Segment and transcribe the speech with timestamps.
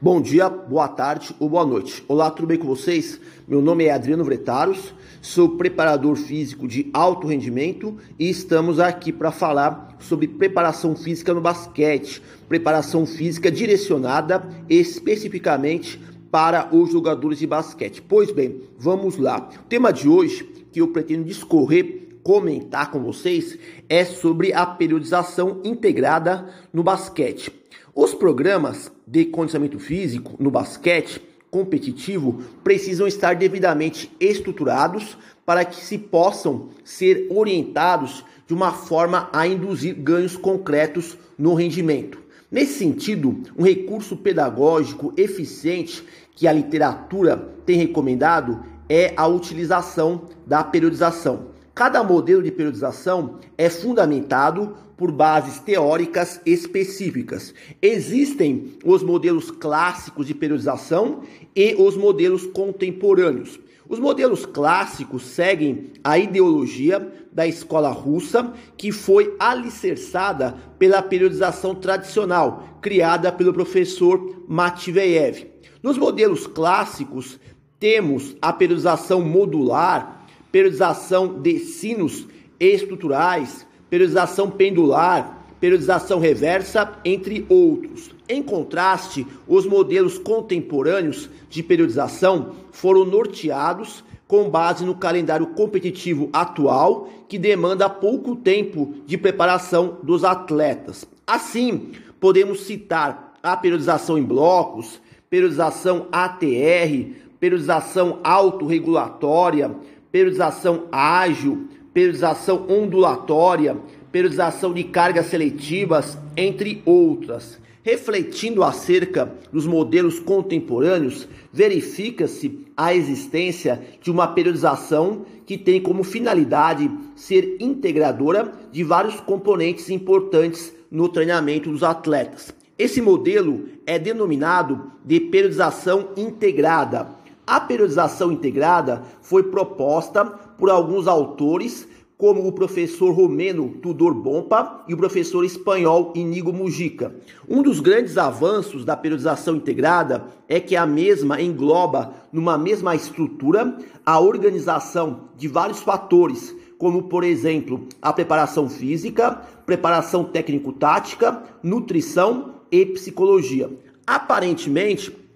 [0.00, 2.04] Bom dia, boa tarde ou boa noite.
[2.06, 3.20] Olá, tudo bem com vocês?
[3.48, 9.32] Meu nome é Adriano Vretaros, sou preparador físico de alto rendimento e estamos aqui para
[9.32, 18.00] falar sobre preparação física no basquete, preparação física direcionada especificamente para os jogadores de basquete.
[18.00, 19.48] Pois bem, vamos lá.
[19.52, 23.58] O tema de hoje que eu pretendo discorrer comentar com vocês
[23.88, 27.58] é sobre a periodização integrada no basquete.
[28.00, 31.20] Os programas de condicionamento físico no basquete
[31.50, 39.48] competitivo precisam estar devidamente estruturados para que se possam ser orientados de uma forma a
[39.48, 42.20] induzir ganhos concretos no rendimento.
[42.48, 46.04] Nesse sentido, um recurso pedagógico eficiente
[46.36, 51.57] que a literatura tem recomendado é a utilização da periodização.
[51.78, 57.54] Cada modelo de periodização é fundamentado por bases teóricas específicas.
[57.80, 61.20] Existem os modelos clássicos de periodização
[61.54, 63.60] e os modelos contemporâneos.
[63.88, 72.76] Os modelos clássicos seguem a ideologia da escola russa, que foi alicerçada pela periodização tradicional,
[72.82, 75.46] criada pelo professor Matveyev.
[75.80, 77.38] Nos modelos clássicos,
[77.78, 80.17] temos a periodização modular,
[80.50, 82.26] periodização de sinos
[82.58, 88.10] estruturais, periodização pendular, periodização reversa, entre outros.
[88.28, 97.08] Em contraste, os modelos contemporâneos de periodização foram norteados com base no calendário competitivo atual,
[97.26, 101.06] que demanda pouco tempo de preparação dos atletas.
[101.26, 109.74] Assim, podemos citar a periodização em blocos, periodização ATR, periodização autorregulatória,
[110.10, 113.76] periodização ágil, periodização ondulatória,
[114.12, 117.58] periodização de cargas seletivas, entre outras.
[117.82, 126.90] Refletindo acerca dos modelos contemporâneos, verifica-se a existência de uma periodização que tem como finalidade
[127.16, 132.52] ser integradora de vários componentes importantes no treinamento dos atletas.
[132.78, 137.08] Esse modelo é denominado de periodização integrada
[137.48, 141.88] a periodização integrada foi proposta por alguns autores,
[142.18, 147.14] como o professor romeno Tudor Bompa e o professor espanhol Inigo Mujica.
[147.48, 153.78] Um dos grandes avanços da periodização integrada é que a mesma engloba, numa mesma estrutura,
[154.04, 162.84] a organização de vários fatores, como por exemplo a preparação física, preparação técnico-tática, nutrição e
[162.84, 163.70] psicologia.
[164.06, 165.27] Aparentemente,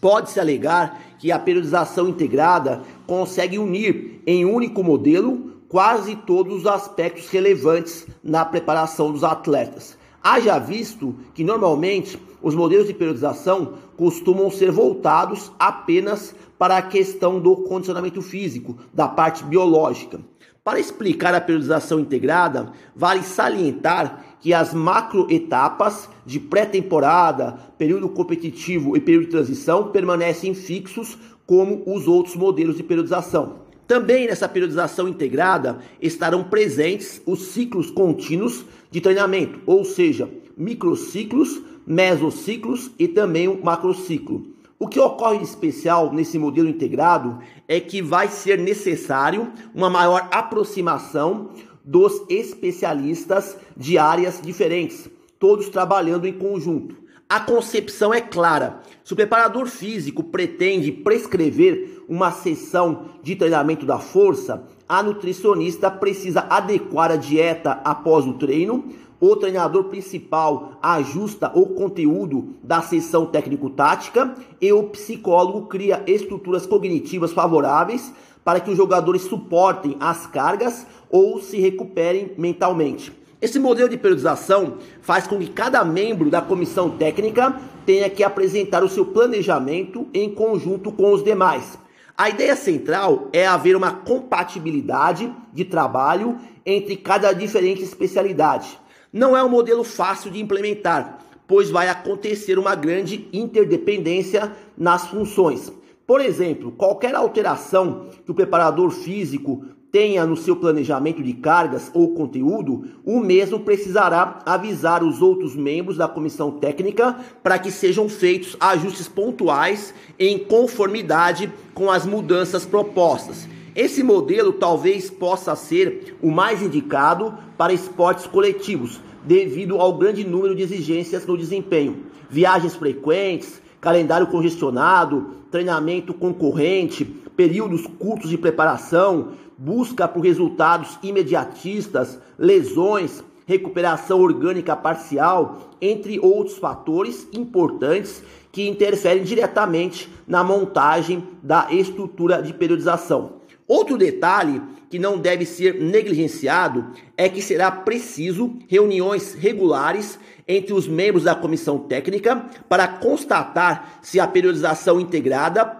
[0.00, 6.66] pode-se alegar que a periodização integrada consegue unir em um único modelo quase todos os
[6.66, 9.96] aspectos relevantes na preparação dos atletas.
[10.22, 17.40] Haja visto que normalmente os modelos de periodização costumam ser voltados apenas para a questão
[17.40, 20.20] do condicionamento físico, da parte biológica.
[20.70, 29.00] Para explicar a periodização integrada, vale salientar que as macroetapas de pré-temporada, período competitivo e
[29.00, 33.62] período de transição permanecem fixos como os outros modelos de periodização.
[33.84, 42.92] Também nessa periodização integrada estarão presentes os ciclos contínuos de treinamento, ou seja, microciclos, mesociclos
[42.96, 44.46] e também o macrociclo.
[44.82, 50.26] O que ocorre de especial nesse modelo integrado é que vai ser necessário uma maior
[50.32, 51.50] aproximação
[51.84, 55.06] dos especialistas de áreas diferentes,
[55.38, 56.96] todos trabalhando em conjunto.
[57.28, 58.80] A concepção é clara.
[59.04, 66.46] Se o preparador físico pretende prescrever uma sessão de treinamento da força, a nutricionista precisa
[66.48, 68.88] adequar a dieta após o treino,
[69.20, 77.32] o treinador principal ajusta o conteúdo da sessão técnico-tática e o psicólogo cria estruturas cognitivas
[77.32, 83.12] favoráveis para que os jogadores suportem as cargas ou se recuperem mentalmente.
[83.42, 88.82] Esse modelo de periodização faz com que cada membro da comissão técnica tenha que apresentar
[88.82, 91.78] o seu planejamento em conjunto com os demais.
[92.16, 98.78] A ideia central é haver uma compatibilidade de trabalho entre cada diferente especialidade.
[99.12, 101.18] Não é um modelo fácil de implementar,
[101.48, 105.72] pois vai acontecer uma grande interdependência nas funções.
[106.06, 112.14] Por exemplo, qualquer alteração que o preparador físico tenha no seu planejamento de cargas ou
[112.14, 118.56] conteúdo, o mesmo precisará avisar os outros membros da comissão técnica para que sejam feitos
[118.60, 123.48] ajustes pontuais em conformidade com as mudanças propostas.
[123.74, 130.54] Esse modelo talvez possa ser o mais indicado para esportes coletivos, devido ao grande número
[130.56, 137.04] de exigências no desempenho, viagens frequentes, calendário congestionado, treinamento concorrente,
[137.36, 147.28] períodos curtos de preparação, busca por resultados imediatistas, lesões, recuperação orgânica parcial, entre outros fatores
[147.32, 153.39] importantes que interferem diretamente na montagem da estrutura de periodização.
[153.70, 156.86] Outro detalhe que não deve ser negligenciado
[157.16, 160.18] é que será preciso reuniões regulares
[160.48, 165.76] entre os membros da comissão técnica para constatar se a periodização integrada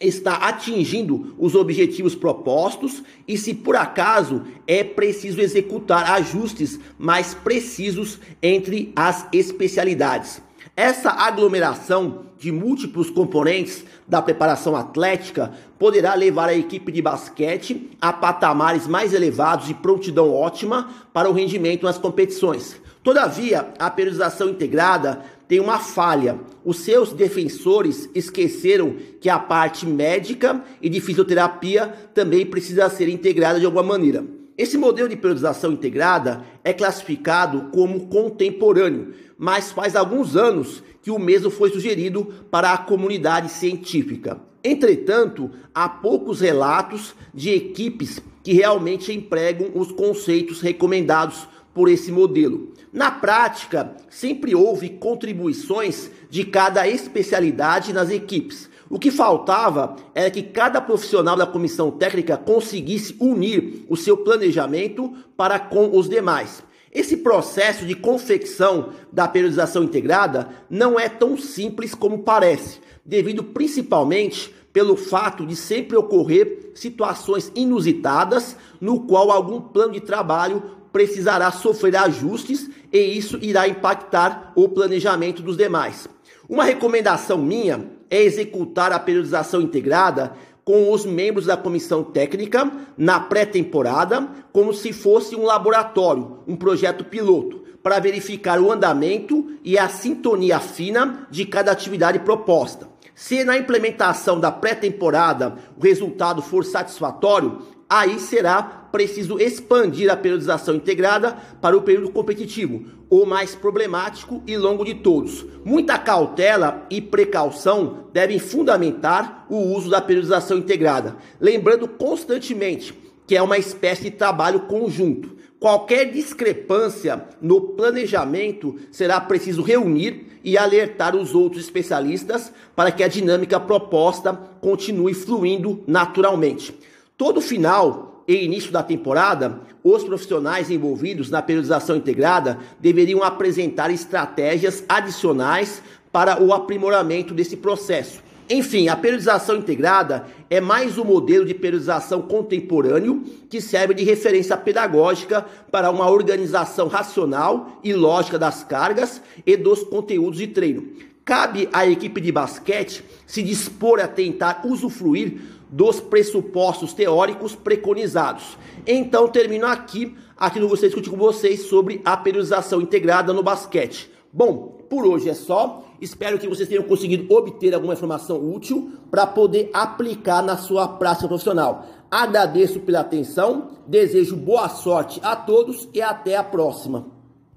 [0.00, 8.18] está atingindo os objetivos propostos e se por acaso é preciso executar ajustes mais precisos
[8.42, 10.40] entre as especialidades.
[10.76, 18.12] Essa aglomeração de múltiplos componentes da preparação atlética poderá levar a equipe de basquete a
[18.12, 22.80] patamares mais elevados de prontidão ótima para o rendimento nas competições.
[23.02, 26.40] Todavia, a periodização integrada tem uma falha.
[26.64, 33.60] Os seus defensores esqueceram que a parte médica e de fisioterapia também precisa ser integrada
[33.60, 34.24] de alguma maneira.
[34.56, 41.18] Esse modelo de periodização integrada é classificado como contemporâneo, mas faz alguns anos que o
[41.18, 44.40] mesmo foi sugerido para a comunidade científica.
[44.62, 52.72] Entretanto, há poucos relatos de equipes que realmente empregam os conceitos recomendados por esse modelo.
[52.92, 58.70] Na prática, sempre houve contribuições de cada especialidade nas equipes.
[58.90, 65.12] O que faltava era que cada profissional da comissão técnica conseguisse unir o seu planejamento
[65.36, 66.62] para com os demais.
[66.92, 74.54] Esse processo de confecção da periodização integrada não é tão simples como parece, devido principalmente
[74.72, 81.96] pelo fato de sempre ocorrer situações inusitadas no qual algum plano de trabalho precisará sofrer
[81.96, 86.06] ajustes e isso irá impactar o planejamento dos demais.
[86.48, 87.88] Uma recomendação minha
[88.22, 90.32] executar a periodização integrada
[90.64, 97.04] com os membros da comissão técnica na pré-temporada, como se fosse um laboratório, um projeto
[97.04, 102.88] piloto, para verificar o andamento e a sintonia fina de cada atividade proposta.
[103.14, 107.58] Se na implementação da pré-temporada o resultado for satisfatório,
[108.00, 114.56] aí será preciso expandir a periodização integrada para o período competitivo, o mais problemático e
[114.56, 115.44] longo de todos.
[115.64, 122.94] Muita cautela e precaução devem fundamentar o uso da periodização integrada, lembrando constantemente
[123.26, 125.34] que é uma espécie de trabalho conjunto.
[125.58, 133.08] Qualquer discrepância no planejamento será preciso reunir e alertar os outros especialistas para que a
[133.08, 136.74] dinâmica proposta continue fluindo naturalmente.
[137.16, 144.82] Todo final e início da temporada, os profissionais envolvidos na periodização integrada deveriam apresentar estratégias
[144.88, 145.80] adicionais
[146.10, 148.20] para o aprimoramento desse processo.
[148.50, 154.56] Enfim, a periodização integrada é mais um modelo de periodização contemporâneo que serve de referência
[154.56, 160.88] pedagógica para uma organização racional e lógica das cargas e dos conteúdos de treino.
[161.24, 165.40] Cabe à equipe de basquete se dispor a tentar usufruir
[165.74, 168.56] dos pressupostos teóricos preconizados.
[168.86, 174.08] Então termino aqui aquilo que eu discutir com vocês sobre a periodização integrada no basquete.
[174.32, 175.82] Bom, por hoje é só.
[176.00, 181.26] Espero que vocês tenham conseguido obter alguma informação útil para poder aplicar na sua prática
[181.26, 181.86] profissional.
[182.08, 187.13] Agradeço pela atenção, desejo boa sorte a todos e até a próxima.